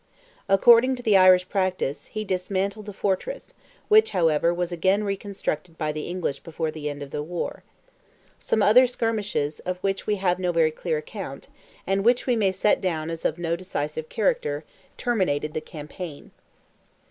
According 0.49 0.95
to 0.95 1.03
the 1.03 1.15
Irish 1.15 1.47
practice, 1.47 2.07
he 2.07 2.25
dismantled 2.25 2.87
the 2.87 2.91
fortress, 2.91 3.53
which, 3.87 4.09
however, 4.13 4.51
was 4.51 4.71
again 4.71 5.03
reconstructed 5.03 5.77
by 5.77 5.91
the 5.91 6.07
English 6.07 6.39
before 6.39 6.71
the 6.71 6.89
end 6.89 7.03
of 7.03 7.11
the 7.11 7.21
war. 7.21 7.61
Some 8.39 8.63
other 8.63 8.87
skirmishes, 8.87 9.59
of 9.59 9.77
which 9.83 10.07
we 10.07 10.15
have 10.15 10.39
no 10.39 10.51
very 10.51 10.71
clear 10.71 10.97
account, 10.97 11.49
and 11.85 12.03
which 12.03 12.25
we 12.25 12.35
may 12.35 12.51
set 12.51 12.81
down 12.81 13.11
as 13.11 13.25
of 13.25 13.37
no 13.37 13.55
decisive 13.55 14.09
character, 14.09 14.63
terminated 14.97 15.53
the 15.53 15.61
campaign. 15.61 16.31